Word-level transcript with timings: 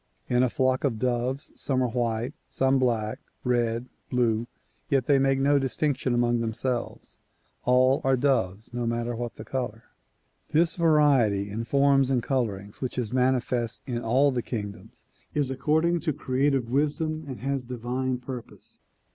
In 0.29 0.41
a 0.41 0.49
flock 0.49 0.83
of 0.83 0.97
doves 0.97 1.51
some 1.53 1.83
are 1.83 1.89
white, 1.89 2.33
some 2.47 2.79
black, 2.79 3.19
red, 3.43 3.87
blue, 4.09 4.47
yet 4.89 5.05
they 5.05 5.19
make 5.19 5.37
no 5.39 5.59
distinction 5.59 6.15
among 6.15 6.39
themselves. 6.39 7.19
All 7.65 8.01
are 8.03 8.17
doves 8.17 8.73
no 8.73 8.87
matter 8.87 9.15
what 9.15 9.35
the 9.35 9.45
color. 9.45 9.83
This 10.47 10.73
variety 10.73 11.51
in 11.51 11.65
forms 11.65 12.09
and 12.09 12.23
colorings 12.23 12.81
which 12.81 12.97
is 12.97 13.13
manifest 13.13 13.83
in 13.85 14.01
all 14.01 14.31
the 14.31 14.41
kingdoms 14.41 15.05
is 15.35 15.51
according 15.51 15.99
to 15.99 16.13
creative 16.13 16.67
wisdom 16.71 17.23
and 17.27 17.41
has 17.41 17.63
divine 17.63 18.17
purpose. 18.17 18.79